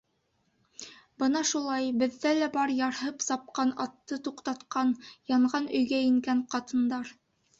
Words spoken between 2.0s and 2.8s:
беҙҙә лә бар